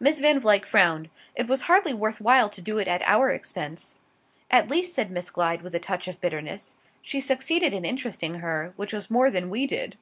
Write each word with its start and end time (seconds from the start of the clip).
Miss 0.00 0.20
Van 0.20 0.40
Vluyck 0.40 0.64
frowned. 0.64 1.10
"It 1.36 1.46
was 1.46 1.64
hardly 1.68 1.92
worth 1.92 2.18
while 2.18 2.48
to 2.48 2.62
do 2.62 2.78
it 2.78 2.88
at 2.88 3.02
our 3.02 3.28
expense." 3.28 3.96
"At 4.50 4.70
least," 4.70 4.94
said 4.94 5.10
Miss 5.10 5.28
Glyde 5.28 5.60
with 5.60 5.74
a 5.74 5.78
touch 5.78 6.08
of 6.08 6.18
bitterness, 6.18 6.76
"she 7.02 7.20
succeeded 7.20 7.74
in 7.74 7.84
interesting 7.84 8.36
her, 8.36 8.72
which 8.76 8.94
was 8.94 9.10
more 9.10 9.30
than 9.30 9.50
we 9.50 9.66
did." 9.66 9.98